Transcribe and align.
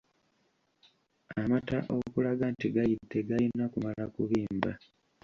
Amata 1.41 1.77
okulaga 1.97 2.45
nti 2.53 2.67
gayidde 2.75 3.19
gayina 3.27 3.65
kumala 3.73 4.03
kubimba. 4.13 4.71